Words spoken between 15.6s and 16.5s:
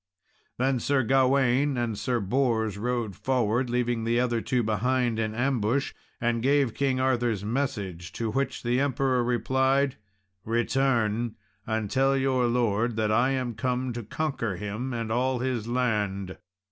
land."